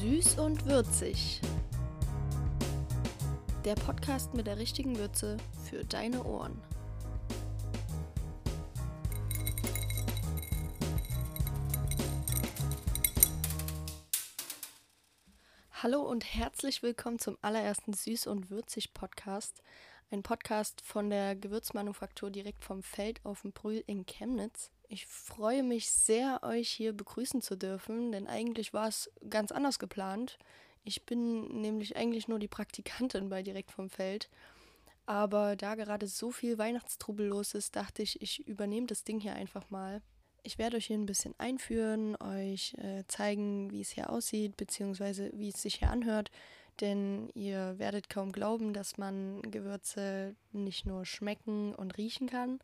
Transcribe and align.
Süß 0.00 0.38
und 0.38 0.64
würzig. 0.64 1.40
Der 3.64 3.74
Podcast 3.74 4.32
mit 4.32 4.46
der 4.46 4.56
richtigen 4.56 4.96
Würze 4.96 5.38
für 5.68 5.84
deine 5.84 6.22
Ohren. 6.22 6.62
Hallo 15.72 16.02
und 16.02 16.32
herzlich 16.32 16.84
willkommen 16.84 17.18
zum 17.18 17.36
allerersten 17.42 17.92
Süß 17.92 18.28
und 18.28 18.50
würzig 18.50 18.94
Podcast. 18.94 19.64
Ein 20.12 20.22
Podcast 20.22 20.80
von 20.80 21.10
der 21.10 21.34
Gewürzmanufaktur 21.34 22.30
direkt 22.30 22.62
vom 22.62 22.84
Feld 22.84 23.18
auf 23.24 23.42
dem 23.42 23.50
Brühl 23.50 23.82
in 23.88 24.06
Chemnitz. 24.06 24.70
Ich 24.90 25.06
freue 25.06 25.62
mich 25.62 25.90
sehr, 25.90 26.42
euch 26.42 26.70
hier 26.70 26.94
begrüßen 26.94 27.42
zu 27.42 27.56
dürfen, 27.56 28.10
denn 28.10 28.26
eigentlich 28.26 28.72
war 28.72 28.88
es 28.88 29.10
ganz 29.28 29.52
anders 29.52 29.78
geplant. 29.78 30.38
Ich 30.82 31.04
bin 31.04 31.60
nämlich 31.60 31.96
eigentlich 31.96 32.26
nur 32.26 32.38
die 32.38 32.48
Praktikantin 32.48 33.28
bei 33.28 33.42
Direkt 33.42 33.70
vom 33.70 33.90
Feld. 33.90 34.30
Aber 35.04 35.56
da 35.56 35.74
gerade 35.74 36.06
so 36.06 36.30
viel 36.30 36.56
Weihnachtstrubel 36.56 37.26
los 37.26 37.54
ist, 37.54 37.76
dachte 37.76 38.02
ich, 38.02 38.22
ich 38.22 38.46
übernehme 38.46 38.86
das 38.86 39.04
Ding 39.04 39.20
hier 39.20 39.34
einfach 39.34 39.68
mal. 39.68 40.00
Ich 40.42 40.56
werde 40.56 40.78
euch 40.78 40.86
hier 40.86 40.96
ein 40.96 41.06
bisschen 41.06 41.34
einführen, 41.38 42.16
euch 42.16 42.74
äh, 42.78 43.04
zeigen, 43.08 43.70
wie 43.70 43.82
es 43.82 43.90
hier 43.90 44.08
aussieht, 44.08 44.56
beziehungsweise 44.56 45.30
wie 45.34 45.48
es 45.48 45.60
sich 45.60 45.76
hier 45.76 45.90
anhört. 45.90 46.30
Denn 46.80 47.28
ihr 47.34 47.78
werdet 47.78 48.08
kaum 48.08 48.32
glauben, 48.32 48.72
dass 48.72 48.96
man 48.96 49.42
Gewürze 49.42 50.34
nicht 50.52 50.86
nur 50.86 51.04
schmecken 51.04 51.74
und 51.74 51.98
riechen 51.98 52.28
kann, 52.28 52.60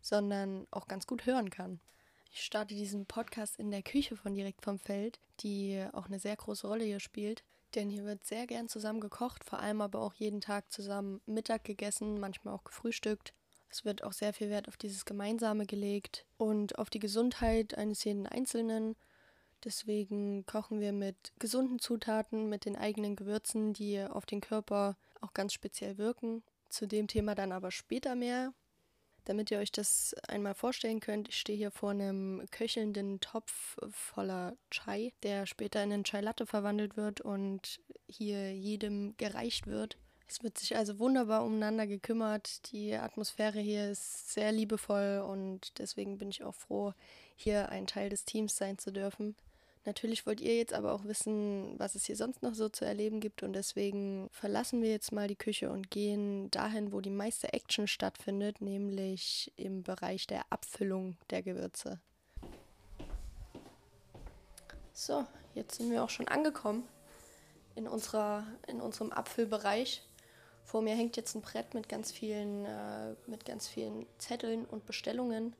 sondern 0.00 0.66
auch 0.70 0.88
ganz 0.88 1.06
gut 1.06 1.26
hören 1.26 1.50
kann. 1.50 1.80
Ich 2.30 2.44
starte 2.44 2.74
diesen 2.74 3.06
Podcast 3.06 3.58
in 3.58 3.70
der 3.70 3.82
Küche 3.82 4.16
von 4.16 4.34
direkt 4.34 4.62
vom 4.62 4.78
Feld, 4.78 5.18
die 5.40 5.84
auch 5.92 6.06
eine 6.06 6.18
sehr 6.18 6.36
große 6.36 6.66
Rolle 6.66 6.84
hier 6.84 7.00
spielt. 7.00 7.44
Denn 7.74 7.90
hier 7.90 8.04
wird 8.04 8.24
sehr 8.24 8.46
gern 8.46 8.68
zusammen 8.68 9.00
gekocht, 9.00 9.44
vor 9.44 9.60
allem 9.60 9.80
aber 9.80 10.00
auch 10.00 10.14
jeden 10.14 10.40
Tag 10.40 10.72
zusammen 10.72 11.20
Mittag 11.26 11.64
gegessen, 11.64 12.18
manchmal 12.18 12.54
auch 12.54 12.64
gefrühstückt. 12.64 13.34
Es 13.70 13.84
wird 13.84 14.02
auch 14.02 14.12
sehr 14.12 14.32
viel 14.32 14.48
Wert 14.48 14.68
auf 14.68 14.78
dieses 14.78 15.04
Gemeinsame 15.04 15.66
gelegt 15.66 16.26
und 16.38 16.78
auf 16.78 16.88
die 16.88 16.98
Gesundheit 16.98 17.76
eines 17.76 18.04
jeden 18.04 18.26
Einzelnen. 18.26 18.96
Deswegen 19.64 20.46
kochen 20.46 20.80
wir 20.80 20.92
mit 20.92 21.32
gesunden 21.38 21.78
Zutaten, 21.78 22.48
mit 22.48 22.64
den 22.64 22.76
eigenen 22.76 23.16
Gewürzen, 23.16 23.74
die 23.74 24.00
auf 24.00 24.24
den 24.24 24.40
Körper 24.40 24.96
auch 25.20 25.34
ganz 25.34 25.52
speziell 25.52 25.98
wirken. 25.98 26.42
Zu 26.70 26.86
dem 26.86 27.08
Thema 27.08 27.34
dann 27.34 27.52
aber 27.52 27.70
später 27.70 28.14
mehr. 28.14 28.54
Damit 29.28 29.50
ihr 29.50 29.58
euch 29.58 29.70
das 29.70 30.14
einmal 30.26 30.54
vorstellen 30.54 31.00
könnt, 31.00 31.28
ich 31.28 31.38
stehe 31.38 31.58
hier 31.58 31.70
vor 31.70 31.90
einem 31.90 32.46
köchelnden 32.50 33.20
Topf 33.20 33.76
voller 33.90 34.56
Chai, 34.70 35.12
der 35.22 35.44
später 35.44 35.84
in 35.84 35.92
einen 35.92 36.04
Chai 36.04 36.22
Latte 36.22 36.46
verwandelt 36.46 36.96
wird 36.96 37.20
und 37.20 37.78
hier 38.06 38.54
jedem 38.54 39.14
gereicht 39.18 39.66
wird. 39.66 39.98
Es 40.26 40.42
wird 40.42 40.56
sich 40.56 40.76
also 40.76 40.98
wunderbar 40.98 41.44
umeinander 41.44 41.86
gekümmert. 41.86 42.72
Die 42.72 42.94
Atmosphäre 42.94 43.60
hier 43.60 43.90
ist 43.90 44.32
sehr 44.32 44.50
liebevoll 44.50 45.22
und 45.28 45.78
deswegen 45.78 46.16
bin 46.16 46.30
ich 46.30 46.42
auch 46.42 46.54
froh, 46.54 46.94
hier 47.36 47.68
ein 47.68 47.86
Teil 47.86 48.08
des 48.08 48.24
Teams 48.24 48.56
sein 48.56 48.78
zu 48.78 48.92
dürfen. 48.92 49.36
Natürlich 49.88 50.26
wollt 50.26 50.42
ihr 50.42 50.54
jetzt 50.54 50.74
aber 50.74 50.92
auch 50.92 51.04
wissen, 51.04 51.72
was 51.78 51.94
es 51.94 52.04
hier 52.04 52.14
sonst 52.14 52.42
noch 52.42 52.52
so 52.52 52.68
zu 52.68 52.84
erleben 52.84 53.20
gibt 53.20 53.42
und 53.42 53.54
deswegen 53.54 54.28
verlassen 54.32 54.82
wir 54.82 54.90
jetzt 54.90 55.12
mal 55.12 55.28
die 55.28 55.34
Küche 55.34 55.70
und 55.70 55.90
gehen 55.90 56.50
dahin, 56.50 56.92
wo 56.92 57.00
die 57.00 57.08
meiste 57.08 57.54
Action 57.54 57.86
stattfindet, 57.86 58.60
nämlich 58.60 59.50
im 59.56 59.82
Bereich 59.82 60.26
der 60.26 60.42
Abfüllung 60.50 61.16
der 61.30 61.42
Gewürze. 61.42 62.00
So, 64.92 65.24
jetzt 65.54 65.78
sind 65.78 65.90
wir 65.90 66.04
auch 66.04 66.10
schon 66.10 66.28
angekommen 66.28 66.86
in, 67.74 67.88
unserer, 67.88 68.46
in 68.66 68.82
unserem 68.82 69.10
Abfüllbereich. 69.10 70.02
Vor 70.64 70.82
mir 70.82 70.96
hängt 70.96 71.16
jetzt 71.16 71.34
ein 71.34 71.40
Brett 71.40 71.72
mit 71.72 71.88
ganz 71.88 72.12
vielen, 72.12 72.66
äh, 72.66 73.14
mit 73.26 73.46
ganz 73.46 73.66
vielen 73.66 74.04
Zetteln 74.18 74.66
und 74.66 74.84
Bestellungen 74.84 75.56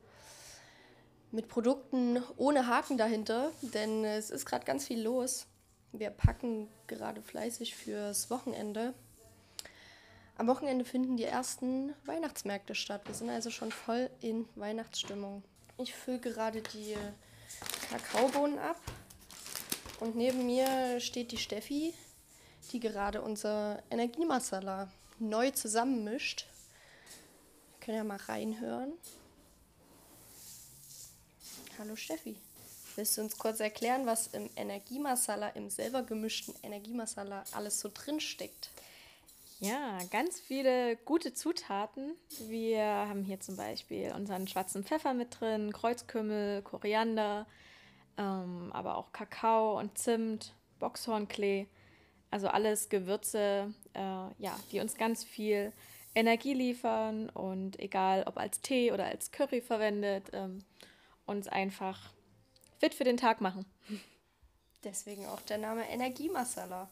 mit 1.31 1.49
Produkten 1.49 2.23
ohne 2.37 2.67
Haken 2.67 2.97
dahinter, 2.97 3.51
denn 3.61 4.05
es 4.05 4.31
ist 4.31 4.47
gerade 4.47 4.65
ganz 4.65 4.87
viel 4.87 5.03
los. 5.03 5.47
Wir 5.93 6.11
packen 6.11 6.69
gerade 6.87 7.23
fleißig 7.23 7.75
fürs 7.75 8.31
Wochenende. 8.31 8.95
Am 10.37 10.47
Wochenende 10.47 10.85
finden 10.85 11.17
die 11.17 11.25
ersten 11.25 11.95
Weihnachtsmärkte 12.05 12.75
statt. 12.75 13.03
Wir 13.07 13.15
sind 13.15 13.31
also 13.31 13.51
schon 13.51 13.73
voll 13.73 14.09
in 14.21 14.49
Weihnachtsstimmung. 14.55 15.43
Ich 15.79 15.95
fülle 15.95 16.21
gerade 16.21 16.63
die 16.63 16.97
Kakaobohnen 17.91 18.59
ab 18.59 18.81
und 20.01 20.17
neben 20.17 20.47
mir 20.47 21.01
steht 21.01 21.33
die 21.33 21.39
Steffi, 21.39 21.95
die 22.71 22.81
gerade 22.81 23.23
unser 23.23 23.83
Energiemasala 23.91 24.89
neu 25.19 25.51
zusammenmischt. 25.51 26.47
Wir 27.73 27.81
können 27.87 27.97
ja 27.97 28.05
mal 28.05 28.19
reinhören. 28.19 28.93
Hallo 31.79 31.95
Steffi. 31.95 32.35
Willst 32.97 33.17
du 33.17 33.21
uns 33.21 33.39
kurz 33.39 33.61
erklären, 33.61 34.05
was 34.05 34.27
im 34.29 34.51
Energiemasala, 34.57 35.51
im 35.51 35.71
selber 35.71 36.03
gemischten 36.03 36.53
Energiemasala 36.65 37.45
alles 37.53 37.79
so 37.79 37.89
drin 37.95 38.19
steckt? 38.19 38.71
Ja, 39.61 39.99
ganz 40.11 40.41
viele 40.41 40.97
gute 40.97 41.35
Zutaten. 41.35 42.17
Wir 42.49 42.83
haben 42.83 43.23
hier 43.23 43.39
zum 43.39 43.57
Beispiel 43.57 44.13
unseren 44.13 44.49
schwarzen 44.49 44.83
Pfeffer 44.83 45.15
mit 45.15 45.39
drin, 45.39 45.73
Kreuzkümmel, 45.73 46.63
Koriander, 46.63 47.47
ähm, 48.17 48.71
aber 48.73 48.97
auch 48.97 49.13
Kakao 49.13 49.79
und 49.79 49.99
Zimt, 49.99 50.55
Boxhornklee. 50.81 51.69
Also 52.33 52.49
alles 52.49 52.89
Gewürze, 52.89 53.73
äh, 53.95 54.01
ja, 54.01 54.59
die 54.73 54.81
uns 54.81 54.97
ganz 54.97 55.23
viel 55.23 55.73
Energie 56.17 56.55
liefern 56.55 57.29
und 57.29 57.79
egal 57.79 58.25
ob 58.27 58.37
als 58.37 58.61
Tee 58.63 58.91
oder 58.91 59.05
als 59.05 59.31
Curry 59.31 59.61
verwendet, 59.61 60.31
ähm, 60.33 60.65
uns 61.29 61.47
einfach 61.47 62.11
fit 62.79 62.95
für 62.95 63.05
den 63.05 63.17
Tag 63.17 63.41
machen. 63.41 63.67
Deswegen 64.85 65.27
auch 65.27 65.41
der 65.43 65.59
Name 65.59 65.89
Energiemasala. 65.89 66.89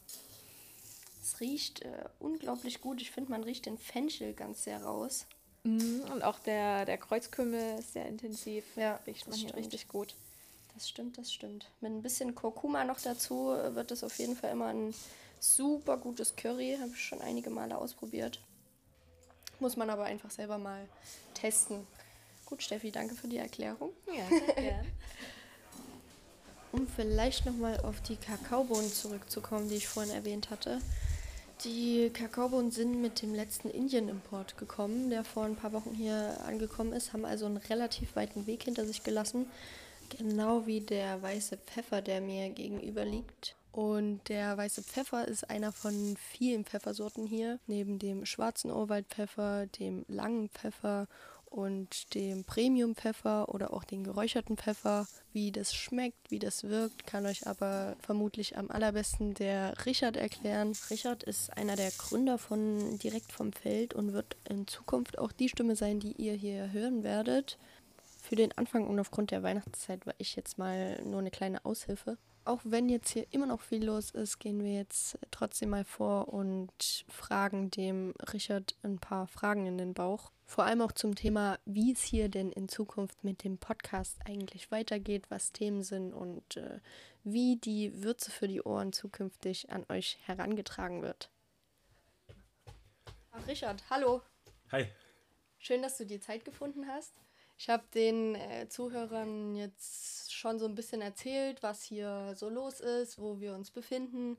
Es 1.22 1.40
riecht 1.40 1.82
äh, 1.82 2.04
unglaublich 2.18 2.80
gut. 2.80 3.00
Ich 3.00 3.10
finde, 3.10 3.30
man 3.30 3.44
riecht 3.44 3.66
den 3.66 3.78
Fenchel 3.78 4.32
ganz 4.32 4.64
sehr 4.64 4.82
raus. 4.82 5.26
Mm, 5.64 6.00
und 6.12 6.22
auch 6.22 6.38
der, 6.40 6.84
der 6.84 6.98
Kreuzkümmel 6.98 7.78
ist 7.78 7.94
sehr 7.94 8.06
intensiv. 8.06 8.64
Ja, 8.76 9.00
riecht 9.06 9.28
man 9.28 9.38
hier 9.38 9.54
richtig 9.56 9.88
gut. 9.88 10.14
Das 10.74 10.88
stimmt, 10.88 11.18
das 11.18 11.32
stimmt. 11.32 11.70
Mit 11.80 11.90
ein 11.90 12.02
bisschen 12.02 12.34
Kurkuma 12.34 12.84
noch 12.84 13.00
dazu 13.00 13.50
äh, 13.52 13.74
wird 13.74 13.90
das 13.90 14.04
auf 14.04 14.18
jeden 14.18 14.36
Fall 14.36 14.52
immer 14.52 14.66
ein 14.66 14.94
super 15.40 15.96
gutes 15.96 16.36
Curry. 16.36 16.76
Habe 16.80 16.90
ich 16.92 17.02
schon 17.02 17.20
einige 17.22 17.50
Male 17.50 17.78
ausprobiert. 17.78 18.40
Muss 19.58 19.76
man 19.76 19.90
aber 19.90 20.04
einfach 20.04 20.30
selber 20.30 20.58
mal 20.58 20.86
testen. 21.34 21.86
Gut, 22.46 22.62
Steffi, 22.62 22.92
danke 22.92 23.14
für 23.14 23.28
die 23.28 23.38
Erklärung. 23.38 23.90
Ja, 24.06 24.28
sehr 24.28 24.54
gerne. 24.62 24.86
um 26.72 26.86
vielleicht 26.86 27.44
nochmal 27.44 27.80
auf 27.80 28.00
die 28.02 28.16
Kakaobohnen 28.16 28.92
zurückzukommen, 28.92 29.68
die 29.68 29.76
ich 29.76 29.88
vorhin 29.88 30.12
erwähnt 30.14 30.50
hatte. 30.50 30.80
Die 31.64 32.10
Kakaobohnen 32.10 32.70
sind 32.70 33.00
mit 33.00 33.22
dem 33.22 33.34
letzten 33.34 33.70
Indien-Import 33.70 34.58
gekommen, 34.58 35.10
der 35.10 35.24
vor 35.24 35.44
ein 35.44 35.56
paar 35.56 35.72
Wochen 35.72 35.94
hier 35.94 36.38
angekommen 36.46 36.92
ist, 36.92 37.12
haben 37.12 37.24
also 37.24 37.46
einen 37.46 37.56
relativ 37.56 38.14
weiten 38.14 38.46
Weg 38.46 38.62
hinter 38.64 38.84
sich 38.84 39.02
gelassen. 39.02 39.46
Genau 40.10 40.66
wie 40.66 40.80
der 40.80 41.20
weiße 41.22 41.56
Pfeffer, 41.56 42.00
der 42.02 42.20
mir 42.20 42.50
gegenüber 42.50 43.04
liegt. 43.04 43.56
Und 43.72 44.20
der 44.28 44.56
weiße 44.56 44.82
Pfeffer 44.82 45.26
ist 45.26 45.50
einer 45.50 45.72
von 45.72 46.16
vielen 46.16 46.64
Pfeffersorten 46.64 47.26
hier, 47.26 47.58
neben 47.66 47.98
dem 47.98 48.24
schwarzen 48.24 48.70
Urwaldpfeffer, 48.70 49.66
dem 49.66 50.04
langen 50.08 50.48
Pfeffer 50.50 51.08
und 51.50 52.14
dem 52.14 52.44
Premium-Pfeffer 52.44 53.48
oder 53.48 53.72
auch 53.72 53.84
den 53.84 54.04
geräucherten 54.04 54.56
Pfeffer. 54.56 55.06
Wie 55.32 55.52
das 55.52 55.74
schmeckt, 55.74 56.30
wie 56.30 56.38
das 56.38 56.64
wirkt, 56.64 57.06
kann 57.06 57.26
euch 57.26 57.46
aber 57.46 57.96
vermutlich 58.00 58.56
am 58.56 58.70
allerbesten 58.70 59.34
der 59.34 59.74
Richard 59.86 60.16
erklären. 60.16 60.72
Richard 60.90 61.22
ist 61.22 61.56
einer 61.56 61.76
der 61.76 61.90
Gründer 61.90 62.38
von 62.38 62.98
Direkt 62.98 63.32
vom 63.32 63.52
Feld 63.52 63.94
und 63.94 64.12
wird 64.12 64.36
in 64.48 64.66
Zukunft 64.66 65.18
auch 65.18 65.32
die 65.32 65.48
Stimme 65.48 65.76
sein, 65.76 66.00
die 66.00 66.12
ihr 66.12 66.34
hier 66.34 66.72
hören 66.72 67.02
werdet. 67.04 67.58
Für 68.22 68.36
den 68.36 68.56
Anfang 68.58 68.86
und 68.86 68.98
aufgrund 68.98 69.30
der 69.30 69.42
Weihnachtszeit 69.42 70.04
war 70.06 70.14
ich 70.18 70.34
jetzt 70.36 70.58
mal 70.58 71.00
nur 71.04 71.20
eine 71.20 71.30
kleine 71.30 71.64
Aushilfe. 71.64 72.18
Auch 72.46 72.60
wenn 72.62 72.88
jetzt 72.88 73.10
hier 73.10 73.26
immer 73.32 73.46
noch 73.46 73.60
viel 73.60 73.84
los 73.84 74.10
ist, 74.10 74.38
gehen 74.38 74.62
wir 74.62 74.72
jetzt 74.72 75.18
trotzdem 75.32 75.70
mal 75.70 75.84
vor 75.84 76.28
und 76.28 77.04
fragen 77.08 77.72
dem 77.72 78.14
Richard 78.32 78.76
ein 78.84 79.00
paar 79.00 79.26
Fragen 79.26 79.66
in 79.66 79.78
den 79.78 79.94
Bauch. 79.94 80.30
Vor 80.44 80.62
allem 80.62 80.80
auch 80.80 80.92
zum 80.92 81.16
Thema, 81.16 81.58
wie 81.64 81.90
es 81.90 82.02
hier 82.02 82.28
denn 82.28 82.52
in 82.52 82.68
Zukunft 82.68 83.24
mit 83.24 83.42
dem 83.42 83.58
Podcast 83.58 84.18
eigentlich 84.26 84.70
weitergeht, 84.70 85.24
was 85.28 85.50
Themen 85.50 85.82
sind 85.82 86.12
und 86.12 86.56
äh, 86.56 86.78
wie 87.24 87.56
die 87.56 88.04
Würze 88.04 88.30
für 88.30 88.46
die 88.46 88.62
Ohren 88.62 88.92
zukünftig 88.92 89.70
an 89.70 89.84
euch 89.88 90.16
herangetragen 90.22 91.02
wird. 91.02 91.30
Ach, 93.32 93.44
Richard, 93.48 93.82
hallo. 93.90 94.22
Hi. 94.70 94.86
Schön, 95.58 95.82
dass 95.82 95.98
du 95.98 96.06
dir 96.06 96.20
Zeit 96.20 96.44
gefunden 96.44 96.86
hast. 96.86 97.12
Ich 97.58 97.68
habe 97.68 97.82
den 97.92 98.36
äh, 98.36 98.68
Zuhörern 98.68 99.56
jetzt 99.56 100.15
schon 100.36 100.58
so 100.58 100.66
ein 100.66 100.74
bisschen 100.74 101.00
erzählt, 101.00 101.62
was 101.62 101.82
hier 101.82 102.34
so 102.36 102.48
los 102.48 102.80
ist, 102.80 103.18
wo 103.18 103.40
wir 103.40 103.54
uns 103.54 103.70
befinden, 103.70 104.36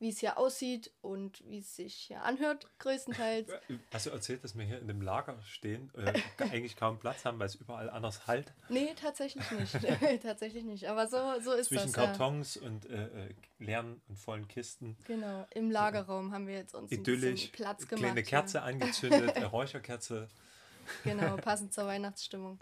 wie 0.00 0.08
es 0.08 0.18
hier 0.18 0.38
aussieht 0.38 0.90
und 1.02 1.42
wie 1.46 1.58
es 1.58 1.76
sich 1.76 1.94
hier 1.94 2.22
anhört, 2.22 2.66
größtenteils. 2.78 3.50
Hast 3.92 4.06
du 4.06 4.10
erzählt, 4.10 4.42
dass 4.42 4.56
wir 4.56 4.64
hier 4.64 4.78
in 4.78 4.88
dem 4.88 5.02
Lager 5.02 5.40
stehen, 5.42 5.90
äh, 5.94 6.18
eigentlich 6.42 6.74
kaum 6.76 6.98
Platz 6.98 7.26
haben, 7.26 7.38
weil 7.38 7.46
es 7.46 7.54
überall 7.54 7.90
anders 7.90 8.26
halt? 8.26 8.52
Nee, 8.70 8.94
tatsächlich 8.96 9.48
nicht. 9.50 9.72
tatsächlich 10.22 10.64
nicht. 10.64 10.88
Aber 10.88 11.06
so, 11.06 11.18
so 11.42 11.52
ist 11.52 11.68
Zwischen 11.68 11.92
das. 11.92 11.92
Kartons 11.92 12.54
ja. 12.54 12.62
und 12.62 12.86
äh, 12.86 13.26
äh, 13.26 13.34
leeren 13.58 14.00
und 14.08 14.18
vollen 14.18 14.48
Kisten. 14.48 14.96
Genau, 15.04 15.46
im 15.50 15.70
Lagerraum 15.70 16.32
haben 16.32 16.46
wir 16.46 16.54
jetzt 16.54 16.74
uns 16.74 16.90
Idyllisch, 16.90 17.48
Platz 17.48 17.86
gemacht. 17.86 18.04
Kleine 18.04 18.22
Kerze 18.22 18.58
ja. 18.58 18.64
angezündet, 18.64 19.36
eine 19.36 19.46
Räucherkerze. 19.46 20.28
Genau, 21.04 21.36
passend 21.36 21.74
zur 21.74 21.84
Weihnachtsstimmung. 21.86 22.58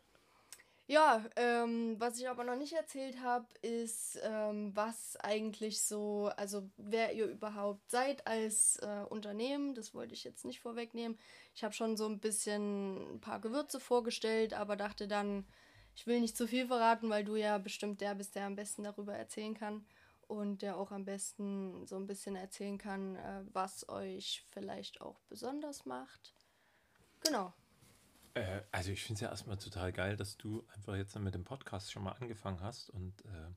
Ja, 0.90 1.22
ähm, 1.36 1.96
was 1.98 2.18
ich 2.18 2.30
aber 2.30 2.44
noch 2.44 2.56
nicht 2.56 2.72
erzählt 2.72 3.20
habe, 3.20 3.46
ist, 3.60 4.18
ähm, 4.22 4.74
was 4.74 5.18
eigentlich 5.18 5.82
so, 5.82 6.30
also 6.38 6.70
wer 6.78 7.12
ihr 7.12 7.26
überhaupt 7.26 7.90
seid 7.90 8.26
als 8.26 8.78
äh, 8.78 9.04
Unternehmen. 9.10 9.74
Das 9.74 9.92
wollte 9.92 10.14
ich 10.14 10.24
jetzt 10.24 10.46
nicht 10.46 10.60
vorwegnehmen. 10.60 11.18
Ich 11.54 11.62
habe 11.62 11.74
schon 11.74 11.98
so 11.98 12.06
ein 12.06 12.20
bisschen 12.20 13.16
ein 13.16 13.20
paar 13.20 13.38
Gewürze 13.38 13.80
vorgestellt, 13.80 14.54
aber 14.54 14.76
dachte 14.76 15.06
dann, 15.08 15.46
ich 15.94 16.06
will 16.06 16.22
nicht 16.22 16.38
zu 16.38 16.48
viel 16.48 16.66
verraten, 16.68 17.10
weil 17.10 17.22
du 17.24 17.36
ja 17.36 17.58
bestimmt 17.58 18.00
der 18.00 18.14
bist, 18.14 18.34
der 18.34 18.46
am 18.46 18.56
besten 18.56 18.82
darüber 18.84 19.14
erzählen 19.14 19.52
kann 19.52 19.84
und 20.26 20.62
der 20.62 20.78
auch 20.78 20.90
am 20.90 21.04
besten 21.04 21.86
so 21.86 21.96
ein 21.96 22.06
bisschen 22.06 22.34
erzählen 22.34 22.78
kann, 22.78 23.16
äh, 23.16 23.42
was 23.52 23.86
euch 23.90 24.46
vielleicht 24.52 25.02
auch 25.02 25.20
besonders 25.28 25.84
macht. 25.84 26.32
Genau. 27.20 27.52
Äh, 28.38 28.62
also 28.70 28.90
ich 28.90 29.02
finde 29.02 29.14
es 29.14 29.20
ja 29.20 29.30
erstmal 29.30 29.58
total 29.58 29.92
geil, 29.92 30.16
dass 30.16 30.36
du 30.36 30.64
einfach 30.74 30.96
jetzt 30.96 31.18
mit 31.18 31.34
dem 31.34 31.44
Podcast 31.44 31.92
schon 31.92 32.04
mal 32.04 32.12
angefangen 32.12 32.60
hast 32.60 32.90
und 32.90 33.20
äh, 33.24 33.50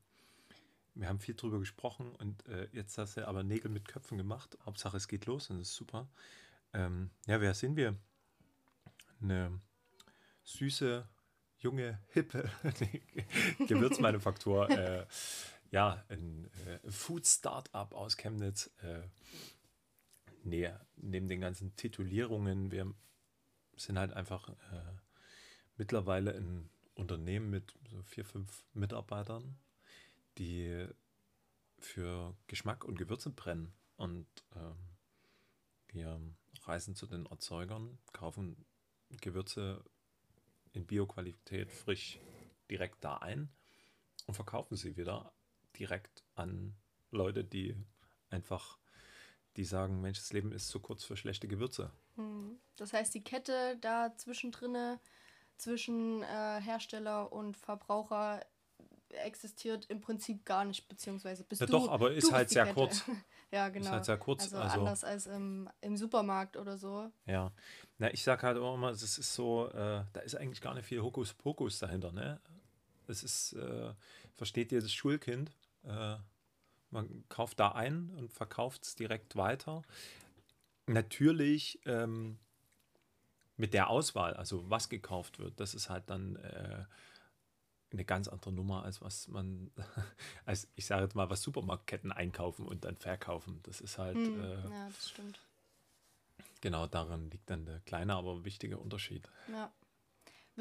wir 0.93 1.07
haben 1.07 1.19
viel 1.19 1.35
drüber 1.35 1.59
gesprochen 1.59 2.15
und 2.15 2.45
äh, 2.47 2.67
jetzt 2.73 2.97
hast 2.97 3.15
du 3.17 3.27
aber 3.27 3.43
Nägel 3.43 3.71
mit 3.71 3.87
Köpfen 3.87 4.17
gemacht. 4.17 4.57
Hauptsache 4.65 4.97
es 4.97 5.07
geht 5.07 5.25
los 5.25 5.49
und 5.49 5.59
das 5.59 5.69
ist 5.69 5.75
super. 5.75 6.09
Ähm, 6.73 7.11
ja, 7.27 7.39
wer 7.39 7.53
sind 7.53 7.75
wir? 7.75 7.95
Eine 9.21 9.61
süße, 10.43 11.07
junge, 11.59 11.99
hippe 12.09 12.49
Gewürzmanufaktur. 13.67 14.69
äh, 14.69 15.05
ja, 15.69 16.03
ein 16.09 16.49
äh, 16.65 16.91
Food-Startup 16.91 17.93
aus 17.93 18.17
Chemnitz. 18.17 18.69
Äh, 18.81 19.03
nee, 20.43 20.69
neben 20.97 21.29
den 21.29 21.39
ganzen 21.39 21.75
Titulierungen, 21.77 22.71
wir 22.71 22.93
sind 23.83 23.97
halt 23.97 24.13
einfach 24.13 24.49
äh, 24.49 24.93
mittlerweile 25.77 26.35
ein 26.35 26.69
Unternehmen 26.95 27.49
mit 27.49 27.73
so 27.89 28.01
vier, 28.03 28.25
fünf 28.25 28.63
Mitarbeitern, 28.73 29.57
die 30.37 30.87
für 31.79 32.35
Geschmack 32.47 32.83
und 32.83 32.97
Gewürze 32.97 33.29
brennen. 33.29 33.73
Und 33.97 34.27
ähm, 34.55 34.75
wir 35.87 36.19
reisen 36.63 36.95
zu 36.95 37.07
den 37.07 37.25
Erzeugern, 37.25 37.97
kaufen 38.13 38.65
Gewürze 39.09 39.83
in 40.73 40.85
Bioqualität 40.85 41.71
frisch 41.71 42.19
direkt 42.69 43.03
da 43.03 43.17
ein 43.17 43.49
und 44.25 44.35
verkaufen 44.35 44.77
sie 44.77 44.95
wieder 44.95 45.33
direkt 45.77 46.23
an 46.35 46.75
Leute, 47.11 47.43
die 47.43 47.75
einfach, 48.29 48.77
die 49.57 49.65
sagen, 49.65 50.01
Mensch, 50.01 50.19
das 50.19 50.31
Leben 50.31 50.51
ist 50.51 50.69
zu 50.69 50.79
kurz 50.79 51.03
für 51.03 51.17
schlechte 51.17 51.47
Gewürze. 51.47 51.91
Hm. 52.15 52.59
Das 52.75 52.93
heißt, 52.93 53.13
die 53.13 53.23
Kette 53.23 53.77
da 53.81 54.15
zwischendrin, 54.17 54.97
zwischen 55.57 56.23
äh, 56.23 56.61
Hersteller 56.61 57.31
und 57.31 57.55
Verbraucher 57.55 58.41
existiert 59.09 59.85
im 59.87 60.01
Prinzip 60.01 60.45
gar 60.45 60.65
nicht, 60.65 60.87
beziehungsweise 60.87 61.43
bist 61.43 61.61
ja, 61.61 61.67
du. 61.67 61.73
Doch, 61.73 61.89
aber 61.89 62.11
ist 62.11 62.31
halt 62.31 62.49
sehr 62.49 62.63
Kette. 62.65 62.75
kurz. 62.75 63.03
ja, 63.51 63.69
genau. 63.69 63.85
Ist 63.85 63.91
halt 63.91 64.05
sehr 64.05 64.17
kurz. 64.17 64.43
Also, 64.43 64.57
also 64.57 64.79
anders 64.79 65.03
als 65.03 65.27
im, 65.27 65.69
im 65.81 65.97
Supermarkt 65.97 66.57
oder 66.57 66.77
so. 66.77 67.11
Ja. 67.25 67.51
Na, 67.97 68.11
ich 68.11 68.23
sag 68.23 68.43
halt 68.43 68.57
auch 68.57 68.75
immer, 68.75 68.89
es 68.89 69.03
ist 69.03 69.33
so, 69.33 69.67
äh, 69.69 70.03
da 70.13 70.19
ist 70.21 70.35
eigentlich 70.35 70.61
gar 70.61 70.73
nicht 70.73 70.85
viel 70.85 71.01
Hokuspokus 71.01 71.79
dahinter, 71.79 72.11
ne? 72.11 72.39
Es 73.07 73.23
ist, 73.23 73.53
äh, 73.53 73.93
versteht 74.35 74.71
jedes 74.71 74.93
Schulkind, 74.93 75.51
äh, 75.83 76.15
man 76.89 77.23
kauft 77.29 77.59
da 77.59 77.71
ein 77.71 78.09
und 78.17 78.33
verkauft 78.33 78.83
es 78.83 78.95
direkt 78.95 79.35
weiter 79.35 79.83
natürlich 80.87 81.79
ähm, 81.85 82.39
mit 83.57 83.73
der 83.73 83.89
Auswahl, 83.89 84.33
also 84.33 84.69
was 84.69 84.89
gekauft 84.89 85.39
wird, 85.39 85.59
das 85.59 85.73
ist 85.73 85.89
halt 85.89 86.09
dann 86.09 86.35
äh, 86.37 86.85
eine 87.91 88.05
ganz 88.05 88.27
andere 88.27 88.51
Nummer, 88.51 88.83
als 88.83 89.01
was 89.01 89.27
man, 89.27 89.71
als 90.45 90.67
ich 90.75 90.85
sage 90.85 91.03
jetzt 91.03 91.15
mal, 91.15 91.29
was 91.29 91.41
Supermarktketten 91.41 92.11
einkaufen 92.11 92.65
und 92.65 92.85
dann 92.85 92.95
verkaufen. 92.95 93.59
Das 93.63 93.81
ist 93.81 93.97
halt. 93.97 94.15
Hm, 94.15 94.41
äh, 94.41 94.69
ja, 94.69 94.87
das 94.87 95.09
stimmt. 95.09 95.39
Genau, 96.61 96.85
darin 96.87 97.29
liegt 97.31 97.49
dann 97.49 97.65
der 97.65 97.79
kleine, 97.81 98.15
aber 98.15 98.45
wichtige 98.45 98.77
Unterschied. 98.77 99.27
Ja. 99.51 99.71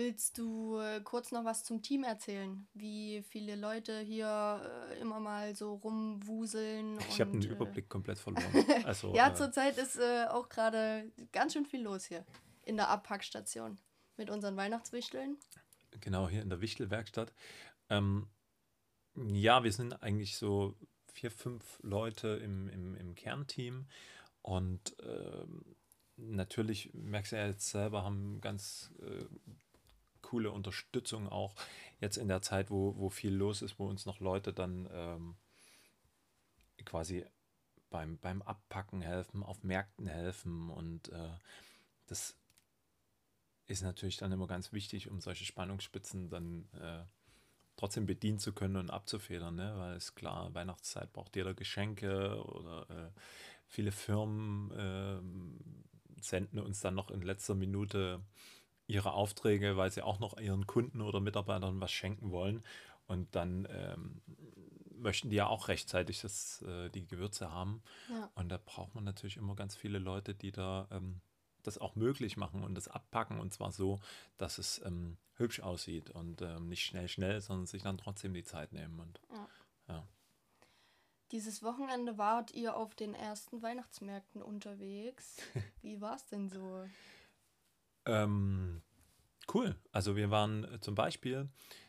Willst 0.01 0.39
du 0.39 0.79
äh, 0.79 1.03
kurz 1.03 1.31
noch 1.31 1.45
was 1.45 1.63
zum 1.63 1.83
Team 1.83 2.05
erzählen? 2.05 2.67
Wie 2.73 3.23
viele 3.29 3.55
Leute 3.55 4.01
hier 4.01 4.89
äh, 4.89 4.99
immer 4.99 5.21
mal 5.21 5.55
so 5.55 5.75
rumwuseln? 5.75 6.99
Ich 7.11 7.21
habe 7.21 7.33
den 7.33 7.43
äh, 7.43 7.53
Überblick 7.53 7.91
komplett 7.91 8.19
verloren. 8.19 8.47
Also, 8.87 9.15
ja, 9.15 9.29
äh, 9.29 9.35
zurzeit 9.35 9.77
ist 9.77 9.99
äh, 9.99 10.25
auch 10.31 10.49
gerade 10.49 11.13
ganz 11.33 11.53
schön 11.53 11.67
viel 11.67 11.83
los 11.83 12.07
hier 12.07 12.25
in 12.65 12.79
der 12.79 12.89
Abpackstation 12.89 13.79
mit 14.17 14.31
unseren 14.31 14.57
Weihnachtswichteln. 14.57 15.37
Genau, 16.01 16.31
hier 16.31 16.41
in 16.41 16.49
der 16.49 16.63
Wichtelwerkstatt. 16.63 17.35
Ähm, 17.91 18.27
ja, 19.15 19.63
wir 19.65 19.73
sind 19.73 20.03
eigentlich 20.03 20.39
so 20.39 20.77
vier, 21.13 21.31
fünf 21.31 21.79
Leute 21.83 22.41
im, 22.43 22.71
im, 22.71 22.95
im 22.95 23.15
Kernteam 23.15 23.87
und 24.41 24.97
ähm, 25.03 25.77
natürlich 26.17 26.89
merkst 26.95 27.33
du 27.33 27.37
ja 27.37 27.49
jetzt 27.49 27.69
selber, 27.69 28.03
haben 28.03 28.41
ganz 28.41 28.91
coole 30.31 30.53
Unterstützung 30.53 31.29
auch 31.29 31.55
jetzt 32.01 32.17
in 32.17 32.29
der 32.29 32.41
Zeit, 32.41 32.71
wo, 32.71 32.97
wo 32.97 33.11
viel 33.11 33.35
los 33.35 33.63
ist, 33.63 33.81
wo 33.81 33.89
uns 33.89 34.07
noch 34.07 34.21
Leute 34.21 34.53
dann 34.53 34.89
ähm, 34.93 35.35
quasi 36.85 37.27
beim, 37.91 38.17
beim 38.19 38.41
Abpacken 38.43 39.03
helfen, 39.03 39.43
auf 39.43 39.65
Märkten 39.65 40.07
helfen 40.07 40.71
und 40.71 41.09
äh, 41.09 41.31
das 42.07 42.37
ist 43.67 43.83
natürlich 43.83 44.19
dann 44.19 44.31
immer 44.31 44.47
ganz 44.47 44.73
wichtig, 44.73 45.11
um 45.11 45.21
solche 45.21 45.45
Spannungsspitzen 45.45 46.31
dann 46.31 46.69
äh, 46.81 47.03
trotzdem 47.77 48.07
bedienen 48.07 48.39
zu 48.39 48.53
können 48.53 48.77
und 48.77 48.91
abzufedern, 48.91 49.57
ne? 49.57 49.75
weil 49.79 49.97
es 49.97 50.15
klar, 50.15 50.55
Weihnachtszeit 50.55 51.13
braucht 51.13 51.35
jeder 51.35 51.55
Geschenke 51.55 52.41
oder 52.45 52.89
äh, 52.89 53.11
viele 53.67 53.91
Firmen 53.91 54.71
äh, 54.71 56.23
senden 56.23 56.61
uns 56.61 56.81
dann 56.81 56.95
noch 56.95 57.11
in 57.11 57.23
letzter 57.23 57.57
Minute 57.57 58.23
ihre 58.91 59.13
Aufträge, 59.13 59.77
weil 59.77 59.91
sie 59.91 60.03
auch 60.03 60.19
noch 60.19 60.39
ihren 60.39 60.67
Kunden 60.67 61.01
oder 61.01 61.21
Mitarbeitern 61.21 61.81
was 61.81 61.93
schenken 61.93 62.31
wollen. 62.31 62.63
Und 63.07 63.35
dann 63.35 63.67
ähm, 63.71 64.21
möchten 64.97 65.31
die 65.31 65.37
ja 65.37 65.47
auch 65.47 65.69
rechtzeitig 65.69 66.21
das, 66.21 66.63
äh, 66.63 66.91
die 66.91 67.07
Gewürze 67.07 67.51
haben. 67.51 67.83
Ja. 68.09 68.31
Und 68.35 68.51
da 68.51 68.59
braucht 68.65 68.95
man 68.95 69.05
natürlich 69.05 69.37
immer 69.37 69.55
ganz 69.55 69.75
viele 69.75 69.99
Leute, 69.99 70.35
die 70.35 70.53
da 70.53 70.89
ähm, 70.91 71.21
das 71.63 71.79
auch 71.79 71.95
möglich 71.95 72.37
machen 72.37 72.63
und 72.63 72.75
das 72.75 72.89
abpacken. 72.89 73.41
Und 73.41 73.53
zwar 73.53 73.73
so, 73.73 74.01
dass 74.39 74.59
es 74.59 74.81
ähm, 74.85 75.17
hübsch 75.35 75.61
aussieht 75.61 76.11
und 76.11 76.43
ähm, 76.43 76.69
nicht 76.69 76.85
schnell, 76.85 77.09
schnell, 77.09 77.41
sondern 77.41 77.67
sich 77.67 77.83
dann 77.83 77.99
trotzdem 77.99 78.35
die 78.35 78.45
Zeit 78.45 78.73
nehmen. 78.73 79.01
Und, 79.01 79.21
ja. 79.33 79.49
ja. 79.89 80.09
Dieses 81.33 81.63
Wochenende 81.63 82.19
wart 82.19 82.53
ihr 82.53 82.77
auf 82.77 82.95
den 82.95 83.15
ersten 83.15 83.63
Weihnachtsmärkten 83.63 84.43
unterwegs. 84.43 85.37
Wie 85.83 86.01
war 86.01 86.17
es 86.17 86.27
denn 86.27 86.49
so? 86.49 86.87
Ähm, 88.11 88.83
cool. 89.55 89.77
Also 89.93 90.17
wir 90.17 90.31
waren 90.31 90.65
äh, 90.65 90.81
zum 90.81 90.95
Beispiel, 90.95 91.49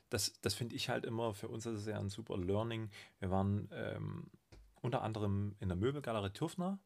das, 0.09 0.33
das 0.41 0.53
finde 0.53 0.75
ich 0.75 0.89
halt 0.89 1.05
immer, 1.05 1.33
für 1.33 1.47
uns 1.47 1.65
ist 1.65 1.79
es 1.79 1.85
ja 1.87 1.99
ein 1.99 2.09
super 2.09 2.37
Learning. 2.37 2.89
Wir 3.19 3.31
waren 3.31 3.69
ähm, 3.71 4.29
unter 4.81 5.01
anderem 5.01 5.55
in 5.59 5.69
der 5.69 5.77
Möbelgalerie 5.77 6.31
Turfner. 6.31 6.79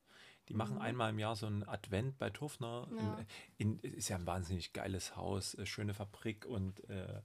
Die 0.48 0.54
machen 0.54 0.76
mhm. 0.76 0.82
einmal 0.82 1.10
im 1.10 1.20
Jahr 1.20 1.36
so 1.36 1.48
ein 1.48 1.68
Advent 1.68 2.18
bei 2.20 2.30
Turfner. 2.30 2.88
Ja. 2.96 3.26
In, 3.58 3.80
in, 3.80 3.94
ist 3.94 4.10
ja 4.10 4.16
ein 4.16 4.28
wahnsinnig 4.28 4.74
geiles 4.74 5.16
Haus, 5.16 5.56
äh, 5.56 5.66
schöne 5.66 5.94
Fabrik 5.94 6.46
und 6.46 6.88
äh, 6.90 7.22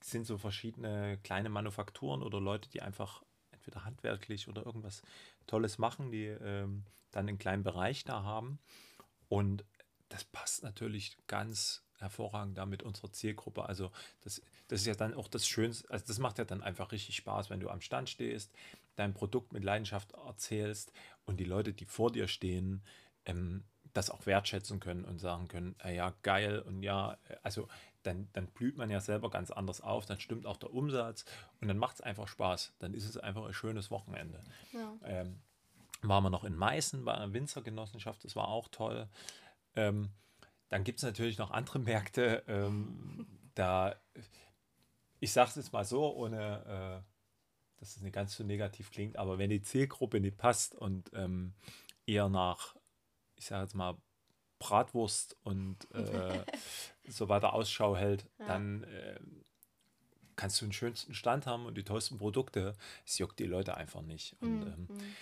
sind 0.00 0.26
so 0.26 0.38
verschiedene 0.38 1.18
kleine 1.24 1.48
Manufakturen 1.48 2.22
oder 2.22 2.40
Leute, 2.40 2.68
die 2.70 2.82
einfach 2.82 3.22
entweder 3.50 3.84
handwerklich 3.84 4.48
oder 4.48 4.64
irgendwas 4.64 5.02
Tolles 5.46 5.78
machen, 5.78 6.10
die 6.10 6.26
ähm, 6.26 6.84
dann 7.10 7.28
einen 7.28 7.38
kleinen 7.38 7.62
Bereich 7.62 8.04
da 8.04 8.22
haben. 8.22 8.58
Und 9.28 9.64
das 10.12 10.24
passt 10.24 10.62
natürlich 10.62 11.16
ganz 11.26 11.82
hervorragend 11.98 12.58
da 12.58 12.66
mit 12.66 12.82
unserer 12.82 13.12
Zielgruppe. 13.12 13.64
Also 13.64 13.90
das, 14.22 14.42
das 14.68 14.80
ist 14.80 14.86
ja 14.86 14.94
dann 14.94 15.14
auch 15.14 15.28
das 15.28 15.46
Schönste, 15.46 15.88
also 15.90 16.04
das 16.06 16.18
macht 16.18 16.38
ja 16.38 16.44
dann 16.44 16.62
einfach 16.62 16.92
richtig 16.92 17.16
Spaß, 17.16 17.48
wenn 17.48 17.60
du 17.60 17.70
am 17.70 17.80
Stand 17.80 18.10
stehst, 18.10 18.52
dein 18.96 19.14
Produkt 19.14 19.52
mit 19.52 19.64
Leidenschaft 19.64 20.12
erzählst 20.12 20.92
und 21.24 21.38
die 21.40 21.44
Leute, 21.44 21.72
die 21.72 21.86
vor 21.86 22.12
dir 22.12 22.28
stehen, 22.28 22.82
ähm, 23.24 23.64
das 23.94 24.10
auch 24.10 24.26
wertschätzen 24.26 24.80
können 24.80 25.04
und 25.04 25.18
sagen 25.18 25.48
können, 25.48 25.76
äh, 25.84 25.94
ja, 25.94 26.14
geil 26.22 26.60
und 26.60 26.82
ja, 26.82 27.16
also 27.42 27.68
dann, 28.02 28.28
dann 28.32 28.48
blüht 28.48 28.76
man 28.76 28.90
ja 28.90 29.00
selber 29.00 29.30
ganz 29.30 29.50
anders 29.50 29.80
auf, 29.80 30.06
dann 30.06 30.20
stimmt 30.20 30.44
auch 30.44 30.56
der 30.56 30.74
Umsatz 30.74 31.24
und 31.60 31.68
dann 31.68 31.78
macht 31.78 31.96
es 31.96 32.00
einfach 32.00 32.26
Spaß. 32.26 32.72
Dann 32.80 32.94
ist 32.94 33.08
es 33.08 33.16
einfach 33.16 33.44
ein 33.46 33.54
schönes 33.54 33.90
Wochenende. 33.90 34.40
Ja. 34.72 34.94
Ähm, 35.04 35.40
waren 36.02 36.24
wir 36.24 36.30
noch 36.30 36.44
in 36.44 36.56
Meißen 36.56 37.04
bei 37.04 37.14
einer 37.14 37.32
Winzergenossenschaft, 37.32 38.24
das 38.24 38.34
war 38.34 38.48
auch 38.48 38.68
toll. 38.68 39.08
Ähm, 39.76 40.10
dann 40.68 40.84
gibt 40.84 40.98
es 40.98 41.04
natürlich 41.04 41.38
noch 41.38 41.50
andere 41.50 41.78
Märkte, 41.78 42.42
ähm, 42.46 43.26
da, 43.54 43.94
ich 45.20 45.32
sage 45.32 45.50
es 45.50 45.56
jetzt 45.56 45.72
mal 45.72 45.84
so, 45.84 46.14
ohne, 46.14 47.04
äh, 47.04 47.78
dass 47.78 47.96
es 47.96 48.02
nicht 48.02 48.14
ganz 48.14 48.34
so 48.36 48.44
negativ 48.44 48.90
klingt, 48.90 49.16
aber 49.16 49.38
wenn 49.38 49.50
die 49.50 49.62
Zielgruppe 49.62 50.20
nicht 50.20 50.38
passt 50.38 50.74
und 50.74 51.10
ähm, 51.14 51.54
eher 52.06 52.28
nach, 52.28 52.76
ich 53.36 53.46
sage 53.46 53.64
jetzt 53.64 53.74
mal, 53.74 53.96
Bratwurst 54.58 55.36
und 55.42 55.90
äh, 55.92 56.44
so 57.08 57.28
weiter 57.28 57.52
Ausschau 57.52 57.96
hält, 57.96 58.30
Ja. 58.38 58.46
dann 58.46 58.84
äh, 58.84 59.20
kannst 60.36 60.60
du 60.60 60.66
den 60.66 60.72
schönsten 60.72 61.14
Stand 61.14 61.46
haben 61.46 61.66
und 61.66 61.76
die 61.76 61.84
tollsten 61.84 62.18
Produkte. 62.18 62.76
Es 63.04 63.18
juckt 63.18 63.38
die 63.38 63.46
Leute 63.46 63.76
einfach 63.76 64.02
nicht. 64.02 64.36
Und 64.40 64.62
ähm, 64.62 64.88
Mhm. 64.88 65.16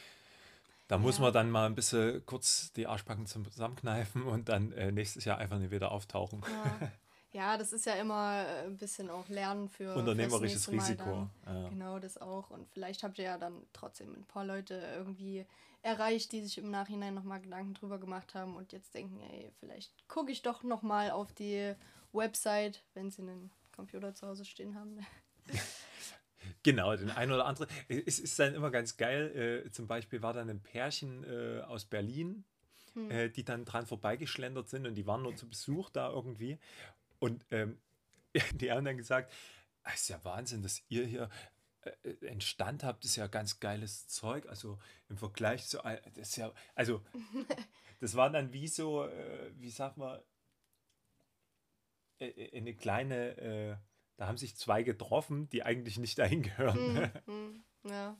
Da 0.90 0.99
muss 0.99 1.20
man 1.20 1.32
dann 1.32 1.52
mal 1.52 1.66
ein 1.66 1.76
bisschen 1.76 2.26
kurz 2.26 2.73
die 2.73 2.88
Arschbacken 2.88 3.25
zusammenkneifen 3.25 4.25
und 4.25 4.49
dann 4.49 4.73
äh, 4.73 4.90
nächstes 4.90 5.25
Jahr 5.25 5.38
einfach 5.38 5.59
nicht 5.59 5.70
wieder 5.70 5.92
auftauchen. 5.92 6.42
Ja. 6.42 6.90
ja, 7.32 7.56
das 7.56 7.73
ist 7.73 7.87
ja 7.87 7.92
immer 7.94 8.44
äh, 8.44 8.64
ein 8.64 8.76
bisschen 8.76 9.09
auch 9.09 9.28
Lernen 9.28 9.68
für 9.68 9.94
Unternehmerisches 9.94 10.68
Risiko. 10.68 11.28
Ja. 11.47 11.68
Genau, 11.68 12.00
das 12.00 12.18
auch. 12.18 12.50
Und 12.50 12.68
vielleicht 12.70 13.04
habt 13.04 13.18
ihr 13.18 13.26
ja 13.26 13.38
dann 13.38 13.62
trotzdem 13.73 14.12
ein 14.14 14.25
paar 14.25 14.44
Leute 14.44 14.82
irgendwie 14.97 15.47
erreicht, 15.82 16.32
die 16.32 16.42
sich 16.42 16.59
im 16.59 16.73
Nachhinein 16.73 17.14
nochmal 17.14 17.40
Gedanken 17.40 17.75
drüber 17.75 17.99
gemacht 18.00 18.35
haben 18.35 18.56
und 18.56 18.73
jetzt 18.73 18.92
denken, 18.92 19.20
ey, 19.20 19.52
vielleicht 19.61 20.09
gucke 20.09 20.32
ich 20.32 20.42
doch 20.42 20.64
nochmal 20.64 21.12
auf 21.12 21.32
die 21.32 21.73
Website, 22.12 22.82
wenn 22.94 23.12
sie 23.12 23.23
einen 23.23 23.52
Computer 23.70 24.12
zu 24.12 24.26
Hause 24.26 24.44
stehen 24.44 24.75
haben. 24.75 24.99
Genau, 26.62 26.95
den 26.95 27.11
einen 27.11 27.33
oder 27.33 27.47
anderen. 27.47 27.71
Es 27.88 28.19
ist 28.19 28.38
dann 28.38 28.55
immer 28.55 28.71
ganz 28.71 28.97
geil. 28.97 29.64
Äh, 29.67 29.71
zum 29.71 29.87
Beispiel 29.87 30.23
war 30.23 30.35
dann 30.35 30.50
ein 30.50 30.62
Pärchen 30.62 31.25
äh, 31.25 31.61
aus 31.62 31.85
Berlin, 31.87 32.45
Hm. 32.95 33.11
äh, 33.11 33.29
die 33.31 33.45
dann 33.45 33.64
dran 33.64 33.87
vorbeigeschlendert 33.87 34.69
sind 34.69 34.85
und 34.87 34.97
die 34.97 35.07
waren 35.07 35.23
nur 35.23 35.37
zu 35.37 35.49
Besuch 35.49 35.90
da 35.90 36.11
irgendwie. 36.11 36.59
Und 37.21 37.45
ähm, 37.50 37.79
die 38.55 38.73
haben 38.73 38.85
dann 38.85 38.97
gesagt, 38.99 39.33
"Ah, 39.85 39.93
ist 39.93 40.09
ja 40.09 40.23
Wahnsinn, 40.25 40.62
dass 40.62 40.83
ihr 40.88 41.07
hier 41.07 41.31
äh, 41.83 42.29
einen 42.29 42.40
Stand 42.40 42.85
habt, 42.85 43.05
das 43.05 43.12
ist 43.12 43.17
ja 43.17 43.26
ganz 43.29 43.61
geiles 43.61 44.09
Zeug. 44.09 44.47
Also 44.49 44.79
im 45.09 45.17
Vergleich 45.19 45.67
zu, 45.69 45.79
das 45.79 46.17
ist 46.31 46.37
ja, 46.37 46.52
also 46.75 47.02
das 48.00 48.17
war 48.17 48.31
dann 48.31 48.52
wie 48.52 48.69
so, 48.69 49.05
äh, 49.07 49.52
wie 49.57 49.71
sagt 49.71 49.97
man, 49.97 50.21
äh, 52.21 52.29
äh, 52.29 52.57
eine 52.59 52.75
kleine, 52.75 53.37
äh, 53.38 53.76
da 54.21 54.27
haben 54.27 54.37
sich 54.37 54.55
zwei 54.55 54.83
getroffen, 54.83 55.49
die 55.49 55.62
eigentlich 55.62 55.99
nicht 55.99 56.19
dahin 56.19 56.43
gehören. 56.43 57.11
Hm, 57.25 57.65
hm, 57.83 57.91
ja. 57.91 58.17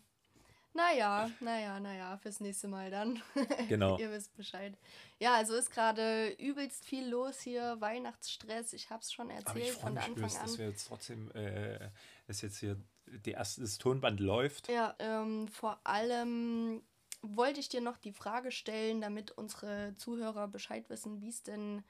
Naja, 0.73 1.31
naja, 1.41 1.79
naja, 1.79 2.17
fürs 2.17 2.41
nächste 2.41 2.69
Mal 2.69 2.91
dann. 2.91 3.21
Genau. 3.69 3.99
Ihr 4.01 4.11
wisst 4.11 4.35
Bescheid. 4.35 4.79
Ja, 5.19 5.35
also 5.35 5.55
ist 5.55 5.71
gerade 5.71 6.31
übelst 6.39 6.87
viel 6.87 7.07
los 7.07 7.41
hier, 7.41 7.79
Weihnachtsstress. 7.81 8.73
Ich 8.73 8.89
hab's 8.89 9.13
schon 9.13 9.31
Aber 9.31 9.41
ich 9.41 9.47
erzählt 9.47 9.77
von 9.77 9.93
mich 9.93 10.03
Anfang 10.05 10.23
dass 10.23 10.39
an. 10.39 10.59
wir 10.59 10.69
jetzt 10.69 10.89
trotzdem, 10.89 11.31
äh, 11.33 11.91
dass 12.27 12.41
jetzt 12.41 12.61
hier 12.61 12.81
die 13.05 13.33
erste, 13.33 13.61
das 13.61 13.77
Tonband 13.77 14.21
läuft. 14.21 14.71
Ja, 14.71 14.95
ähm, 15.01 15.49
vor 15.49 15.81
allem 15.85 16.83
wollte 17.21 17.61
ich 17.61 17.69
dir 17.69 17.83
noch 17.83 17.99
die 17.99 18.13
Frage 18.13 18.53
stellen, 18.53 19.03
damit 19.03 19.33
unsere 19.33 19.95
Zuhörer 19.97 20.49
Bescheid 20.49 20.89
wissen, 20.89 21.21
wie 21.21 21.29
es 21.29 21.43
denn 21.43 21.85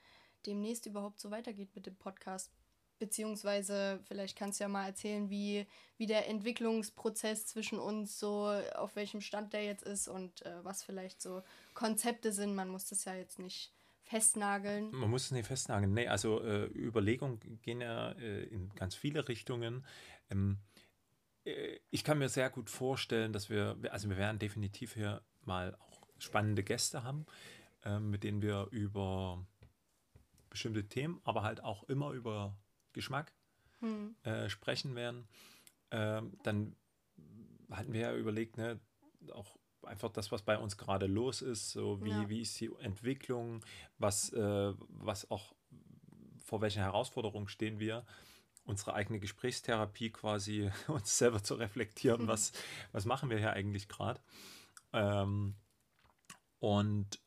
demnächst 0.46 0.86
überhaupt 0.86 1.20
so 1.20 1.30
weitergeht 1.30 1.76
mit 1.76 1.86
dem 1.86 1.94
Podcast. 1.94 2.50
Beziehungsweise, 3.00 3.98
vielleicht 4.06 4.36
kannst 4.36 4.60
du 4.60 4.64
ja 4.64 4.68
mal 4.68 4.86
erzählen, 4.86 5.30
wie, 5.30 5.66
wie 5.96 6.06
der 6.06 6.28
Entwicklungsprozess 6.28 7.46
zwischen 7.46 7.78
uns 7.78 8.20
so, 8.20 8.46
auf 8.74 8.94
welchem 8.94 9.22
Stand 9.22 9.54
der 9.54 9.64
jetzt 9.64 9.82
ist 9.82 10.06
und 10.06 10.44
äh, 10.44 10.62
was 10.62 10.82
vielleicht 10.82 11.22
so 11.22 11.42
Konzepte 11.72 12.30
sind. 12.30 12.54
Man 12.54 12.68
muss 12.68 12.84
das 12.90 13.06
ja 13.06 13.14
jetzt 13.14 13.38
nicht 13.38 13.72
festnageln. 14.02 14.90
Man 14.92 15.08
muss 15.08 15.24
es 15.24 15.30
nicht 15.30 15.46
festnageln. 15.46 15.94
Nee, 15.94 16.08
also 16.08 16.42
äh, 16.42 16.66
Überlegungen 16.66 17.40
gehen 17.62 17.80
ja 17.80 18.12
äh, 18.12 18.42
in 18.44 18.68
ganz 18.74 18.94
viele 18.94 19.26
Richtungen. 19.28 19.86
Ähm, 20.30 20.58
äh, 21.44 21.78
ich 21.90 22.04
kann 22.04 22.18
mir 22.18 22.28
sehr 22.28 22.50
gut 22.50 22.68
vorstellen, 22.68 23.32
dass 23.32 23.48
wir, 23.48 23.78
also 23.90 24.10
wir 24.10 24.18
werden 24.18 24.38
definitiv 24.38 24.92
hier 24.92 25.22
mal 25.46 25.74
auch 25.76 26.02
spannende 26.18 26.62
Gäste 26.62 27.02
haben, 27.02 27.24
ähm, 27.84 28.10
mit 28.10 28.24
denen 28.24 28.42
wir 28.42 28.68
über 28.72 29.42
bestimmte 30.50 30.86
Themen, 30.86 31.20
aber 31.24 31.42
halt 31.42 31.62
auch 31.62 31.84
immer 31.84 32.10
über 32.10 32.56
Geschmack 32.92 33.32
Hm. 33.80 34.14
äh, 34.24 34.48
sprechen 34.48 34.94
werden. 34.94 35.26
Ähm, 35.90 36.32
dann 36.42 36.76
hatten 37.70 37.92
wir 37.92 38.00
ja 38.00 38.14
überlegt, 38.14 38.56
ne, 38.56 38.78
auch 39.32 39.56
einfach 39.82 40.10
das, 40.10 40.30
was 40.30 40.42
bei 40.42 40.58
uns 40.58 40.76
gerade 40.76 41.06
los 41.06 41.40
ist, 41.42 41.70
so 41.70 42.02
wie, 42.04 42.10
Ja. 42.10 42.28
wie 42.28 42.40
ist 42.42 42.60
die 42.60 42.70
Entwicklung, 42.80 43.64
was, 43.98 44.32
äh, 44.32 44.74
was 44.88 45.30
auch, 45.30 45.54
vor 46.44 46.60
welchen 46.60 46.82
Herausforderungen 46.82 47.48
stehen 47.48 47.78
wir, 47.80 48.04
unsere 48.64 48.94
eigene 48.94 49.18
Gesprächstherapie 49.20 50.10
quasi, 50.10 50.70
uns 50.88 51.16
selber 51.16 51.42
zu 51.42 51.54
reflektieren, 51.54 52.28
was, 52.28 52.52
was 52.92 53.04
machen 53.06 53.30
wir 53.30 53.38
hier 53.38 53.52
eigentlich 53.52 53.88
gerade. 53.88 54.20
Ähm, 54.92 55.54
und 56.58 57.18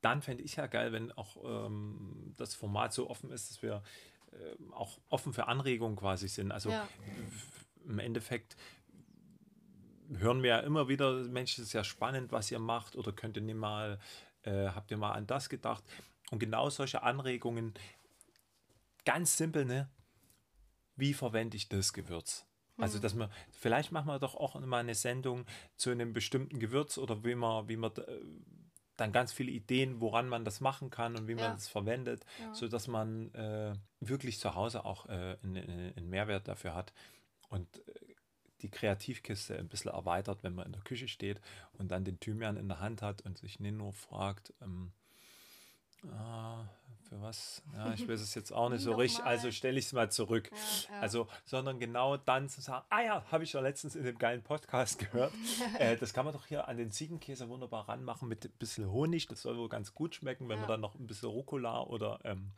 dann 0.00 0.22
fände 0.22 0.42
ich 0.42 0.56
ja 0.56 0.66
geil, 0.66 0.92
wenn 0.92 1.12
auch 1.12 1.36
ähm, 1.66 2.32
das 2.36 2.54
Format 2.54 2.94
so 2.94 3.10
offen 3.10 3.30
ist, 3.30 3.50
dass 3.50 3.62
wir 3.62 3.82
auch 4.72 4.98
offen 5.08 5.32
für 5.32 5.46
Anregungen 5.48 5.96
quasi 5.96 6.28
sind. 6.28 6.52
Also 6.52 6.70
Ja. 6.70 6.88
im 7.84 7.98
Endeffekt 7.98 8.56
hören 10.12 10.42
wir 10.42 10.50
ja 10.50 10.60
immer 10.60 10.88
wieder, 10.88 11.12
Mensch, 11.24 11.56
das 11.56 11.66
ist 11.66 11.72
ja 11.72 11.84
spannend, 11.84 12.32
was 12.32 12.50
ihr 12.50 12.58
macht 12.58 12.96
oder 12.96 13.12
könnt 13.12 13.36
ihr 13.36 13.42
nicht 13.42 13.56
mal, 13.56 13.98
äh, 14.42 14.68
habt 14.68 14.90
ihr 14.90 14.96
mal 14.96 15.12
an 15.12 15.26
das 15.26 15.48
gedacht? 15.48 15.84
Und 16.30 16.38
genau 16.38 16.70
solche 16.70 17.02
Anregungen, 17.02 17.74
ganz 19.04 19.36
simpel, 19.36 19.64
ne? 19.64 19.88
Wie 20.96 21.14
verwende 21.14 21.56
ich 21.56 21.68
das 21.68 21.92
Gewürz? 21.92 22.46
Also, 22.76 22.98
dass 22.98 23.14
man, 23.14 23.30
vielleicht 23.50 23.92
machen 23.92 24.06
wir 24.08 24.18
doch 24.18 24.34
auch 24.34 24.58
mal 24.60 24.78
eine 24.78 24.94
Sendung 24.94 25.44
zu 25.76 25.90
einem 25.90 26.12
bestimmten 26.12 26.58
Gewürz 26.58 26.96
oder 26.98 27.24
wie 27.24 27.34
man, 27.34 27.68
wie 27.68 27.76
man 27.76 27.92
äh, 27.92 28.20
dann 29.00 29.12
ganz 29.12 29.32
viele 29.32 29.50
Ideen, 29.50 30.00
woran 30.00 30.28
man 30.28 30.44
das 30.44 30.60
machen 30.60 30.90
kann 30.90 31.16
und 31.16 31.26
wie 31.28 31.34
man 31.34 31.44
Ja. 31.44 31.52
das 31.54 31.68
verwendet, 31.68 32.24
Ja. 32.40 32.54
so 32.54 32.68
dass 32.68 32.86
man 32.86 33.32
äh, 33.34 33.72
wirklich 34.00 34.38
zu 34.38 34.54
Hause 34.54 34.84
auch 34.84 35.06
äh, 35.06 35.36
einen, 35.42 35.56
einen 35.56 35.96
einen 35.96 36.08
Mehrwert 36.10 36.46
dafür 36.48 36.74
hat 36.74 36.92
und 37.48 37.66
äh, 37.88 38.14
die 38.62 38.70
Kreativkiste 38.70 39.56
ein 39.58 39.68
bisschen 39.68 39.90
erweitert, 39.90 40.42
wenn 40.42 40.54
man 40.54 40.66
in 40.66 40.72
der 40.72 40.82
Küche 40.82 41.08
steht 41.08 41.40
und 41.78 41.90
dann 41.90 42.04
den 42.04 42.20
Thymian 42.20 42.58
in 42.58 42.68
der 42.68 42.80
Hand 42.80 43.00
hat 43.00 43.22
und 43.22 43.38
sich 43.38 43.58
nicht 43.58 43.72
nur 43.74 43.92
fragt, 43.94 44.52
ähm, 44.60 44.92
ah, 46.12 46.64
für 47.10 47.20
was? 47.20 47.62
Ja, 47.74 47.92
ich 47.92 48.06
weiß 48.06 48.20
es 48.20 48.34
jetzt 48.36 48.52
auch 48.52 48.68
nicht 48.68 48.82
so 48.82 48.94
richtig, 48.94 49.24
also 49.24 49.50
stelle 49.50 49.78
ich 49.78 49.86
es 49.86 49.92
mal 49.92 50.10
zurück. 50.10 50.50
Ja, 50.50 50.94
ja. 50.94 51.00
Also, 51.00 51.28
sondern 51.44 51.80
genau 51.80 52.16
dann 52.16 52.48
zu 52.48 52.60
sagen, 52.60 52.84
ah 52.88 53.02
ja, 53.02 53.24
habe 53.30 53.44
ich 53.44 53.52
ja 53.52 53.60
letztens 53.60 53.96
in 53.96 54.04
dem 54.04 54.16
geilen 54.16 54.42
Podcast 54.42 54.98
gehört. 54.98 55.32
äh, 55.78 55.96
das 55.96 56.14
kann 56.14 56.24
man 56.24 56.32
doch 56.32 56.46
hier 56.46 56.68
an 56.68 56.76
den 56.76 56.92
Ziegenkäse 56.92 57.48
wunderbar 57.48 57.88
ranmachen 57.88 58.28
mit 58.28 58.44
ein 58.44 58.52
bisschen 58.58 58.90
Honig. 58.90 59.26
Das 59.26 59.42
soll 59.42 59.58
wohl 59.58 59.68
ganz 59.68 59.92
gut 59.92 60.14
schmecken, 60.14 60.48
wenn 60.48 60.60
man 60.60 60.68
dann 60.68 60.80
noch 60.80 60.94
ein 60.94 61.06
bisschen 61.06 61.28
Rucola 61.28 61.82
oder 61.82 62.20
ähm, 62.24 62.52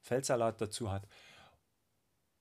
Feldsalat 0.00 0.60
dazu 0.60 0.90
hat. 0.90 1.06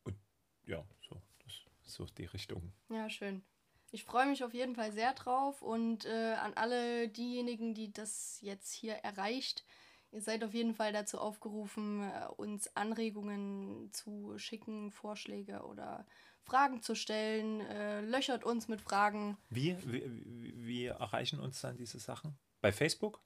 Und 0.03 0.17
ja, 0.65 0.83
so, 1.07 1.21
das 1.43 1.53
ist 1.85 1.93
so 1.93 2.05
die 2.05 2.25
Richtung. 2.25 2.73
Ja, 2.89 3.07
schön. 3.09 3.43
Ich 3.91 4.03
freue 4.03 4.25
mich 4.25 4.43
auf 4.43 4.53
jeden 4.53 4.75
Fall 4.75 4.91
sehr 4.93 5.13
drauf 5.13 5.61
und 5.61 6.05
äh, 6.05 6.33
an 6.41 6.53
alle 6.55 7.07
diejenigen, 7.09 7.75
die 7.75 7.93
das 7.93 8.39
jetzt 8.41 8.71
hier 8.71 8.93
erreicht. 8.93 9.63
Ihr 10.11 10.21
seid 10.21 10.43
auf 10.43 10.53
jeden 10.53 10.73
Fall 10.73 10.91
dazu 10.91 11.17
aufgerufen, 11.19 12.03
äh, 12.03 12.25
uns 12.35 12.75
Anregungen 12.75 13.89
zu 13.93 14.37
schicken, 14.37 14.91
Vorschläge 14.91 15.63
oder 15.65 16.05
Fragen 16.41 16.81
zu 16.81 16.95
stellen. 16.95 17.61
Äh, 17.61 18.01
löchert 18.01 18.43
uns 18.43 18.67
mit 18.67 18.81
Fragen. 18.81 19.37
Wie, 19.49 19.77
wie, 19.85 20.03
wie- 20.65 20.85
erreichen 20.87 21.39
uns 21.39 21.61
dann 21.61 21.77
diese 21.77 21.99
Sachen? 21.99 22.37
Bei 22.59 22.73
Facebook? 22.73 23.21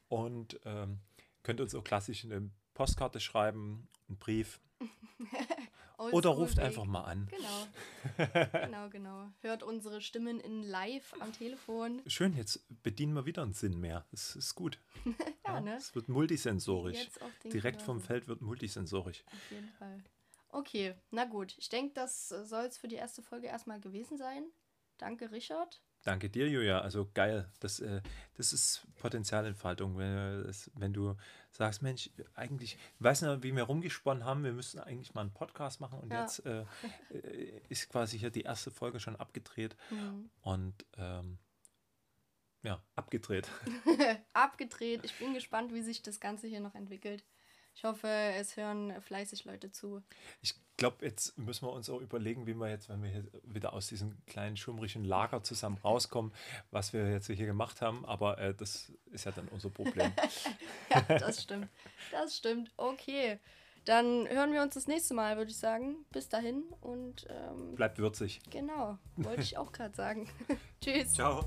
und 0.08 0.58
ähm, 0.64 1.00
könnt 1.42 1.60
uns 1.60 1.74
auch 1.74 1.84
klassisch 1.84 2.24
eine 2.24 2.50
Postkarte 2.74 3.20
schreiben, 3.20 3.88
einen 4.08 4.18
Brief 4.18 4.60
oder 5.98 6.30
ruft 6.30 6.58
einfach 6.58 6.84
mal 6.84 7.04
an. 7.04 7.28
Genau. 7.30 8.40
genau, 8.64 8.88
genau. 8.88 9.28
Hört 9.40 9.62
unsere 9.62 10.00
Stimmen 10.00 10.40
in 10.40 10.62
live 10.62 11.14
am 11.20 11.32
Telefon. 11.32 12.02
Schön, 12.06 12.36
jetzt 12.36 12.64
bedienen 12.82 13.14
wir 13.14 13.26
wieder 13.26 13.42
einen 13.42 13.52
Sinn 13.52 13.80
mehr. 13.80 14.06
Das 14.10 14.36
ist 14.36 14.54
gut. 14.54 14.78
ja, 15.04 15.14
ja, 15.54 15.60
ne? 15.60 15.76
Es 15.76 15.94
wird 15.94 16.08
multisensorisch. 16.08 17.08
Direkt 17.44 17.82
vom 17.82 18.00
Feld 18.00 18.28
wird 18.28 18.42
multisensorisch. 18.42 19.24
Auf 19.26 19.50
jeden 19.50 19.68
Fall. 19.70 20.04
Okay, 20.50 20.94
na 21.10 21.24
gut. 21.24 21.54
Ich 21.58 21.68
denke, 21.68 21.94
das 21.94 22.28
soll 22.28 22.64
es 22.64 22.78
für 22.78 22.88
die 22.88 22.96
erste 22.96 23.22
Folge 23.22 23.48
erstmal 23.48 23.80
gewesen 23.80 24.16
sein. 24.16 24.44
Danke, 24.96 25.30
Richard. 25.30 25.80
Danke 26.04 26.30
dir, 26.30 26.48
Julia. 26.48 26.80
Also 26.80 27.10
geil. 27.12 27.50
Das, 27.60 27.80
äh, 27.80 28.00
das 28.36 28.52
ist 28.52 28.86
Potenzialentfaltung. 28.96 29.98
Wenn, 29.98 30.44
das, 30.44 30.70
wenn 30.74 30.92
du 30.92 31.16
sagst, 31.50 31.82
Mensch, 31.82 32.10
eigentlich, 32.34 32.74
ich 32.98 33.04
weiß 33.04 33.22
nicht, 33.22 33.42
wie 33.42 33.54
wir 33.54 33.64
rumgesponnen 33.64 34.24
haben, 34.24 34.44
wir 34.44 34.52
müssten 34.52 34.78
eigentlich 34.78 35.14
mal 35.14 35.22
einen 35.22 35.32
Podcast 35.32 35.80
machen 35.80 35.98
und 35.98 36.12
ja. 36.12 36.22
jetzt 36.22 36.46
äh, 36.46 36.64
äh, 37.10 37.60
ist 37.68 37.88
quasi 37.90 38.18
hier 38.18 38.30
die 38.30 38.42
erste 38.42 38.70
Folge 38.70 39.00
schon 39.00 39.16
abgedreht. 39.16 39.76
Mhm. 39.90 40.30
Und 40.40 40.86
ähm, 40.96 41.38
ja, 42.62 42.82
abgedreht. 42.96 43.48
abgedreht. 44.32 45.04
Ich 45.04 45.18
bin 45.18 45.34
gespannt, 45.34 45.72
wie 45.72 45.82
sich 45.82 46.02
das 46.02 46.20
Ganze 46.20 46.46
hier 46.46 46.60
noch 46.60 46.74
entwickelt. 46.74 47.24
Ich 47.78 47.84
hoffe, 47.84 48.08
es 48.08 48.56
hören 48.56 48.92
fleißig 49.02 49.44
Leute 49.44 49.70
zu. 49.70 50.02
Ich 50.42 50.56
glaube, 50.76 51.06
jetzt 51.06 51.38
müssen 51.38 51.64
wir 51.64 51.70
uns 51.70 51.88
auch 51.88 52.00
überlegen, 52.00 52.44
wie 52.48 52.54
wir 52.54 52.68
jetzt, 52.68 52.88
wenn 52.88 53.04
wir 53.04 53.08
hier 53.08 53.24
wieder 53.44 53.72
aus 53.72 53.86
diesem 53.86 54.16
kleinen 54.26 54.56
schummrigen 54.56 55.04
Lager 55.04 55.44
zusammen 55.44 55.78
rauskommen, 55.84 56.32
was 56.72 56.92
wir 56.92 57.08
jetzt 57.08 57.28
hier 57.28 57.46
gemacht 57.46 57.80
haben. 57.80 58.04
Aber 58.04 58.36
äh, 58.38 58.52
das 58.52 58.90
ist 59.12 59.26
ja 59.26 59.30
dann 59.30 59.46
unser 59.46 59.70
Problem. 59.70 60.10
ja, 60.90 61.02
das 61.02 61.44
stimmt. 61.44 61.68
Das 62.10 62.36
stimmt. 62.36 62.72
Okay. 62.76 63.38
Dann 63.84 64.28
hören 64.28 64.52
wir 64.52 64.62
uns 64.62 64.74
das 64.74 64.88
nächste 64.88 65.14
Mal, 65.14 65.36
würde 65.36 65.52
ich 65.52 65.58
sagen. 65.58 66.04
Bis 66.10 66.28
dahin 66.28 66.64
und. 66.80 67.28
Ähm, 67.30 67.76
Bleibt 67.76 67.98
würzig. 67.98 68.40
Genau, 68.50 68.98
wollte 69.14 69.42
ich 69.42 69.56
auch 69.56 69.70
gerade 69.70 69.94
sagen. 69.94 70.28
Tschüss. 70.80 71.12
Ciao. 71.12 71.46